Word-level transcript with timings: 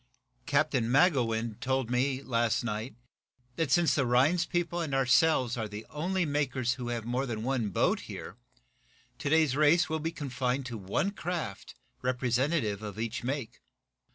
"Captain 0.47 0.89
Magowan 0.91 1.57
told 1.59 1.91
me, 1.91 2.23
last 2.23 2.63
night, 2.63 2.95
that, 3.55 3.69
since 3.69 3.93
the 3.93 4.03
Rhinds 4.03 4.47
people 4.47 4.81
and 4.81 4.95
ourselves 4.95 5.57
are 5.57 5.67
the 5.67 5.85
only 5.91 6.25
makers 6.25 6.73
who 6.73 6.87
have 6.87 7.05
more 7.05 7.27
than 7.27 7.43
one 7.43 7.69
boat 7.69 7.99
here, 7.99 8.35
today's 9.19 9.55
race 9.55 9.89
will 9.89 9.99
be 9.99 10.11
confined 10.11 10.65
to 10.65 10.75
one 10.79 11.11
craft 11.11 11.75
representative 12.01 12.81
of 12.81 12.97
each 12.99 13.23
make. 13.23 13.61